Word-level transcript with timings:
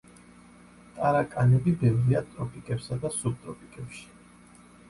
ტარაკანები 0.95 1.75
ბევრია 1.83 2.23
ტროპიკებსა 2.31 3.01
და 3.05 3.15
სუბტროპიკებში. 3.19 4.07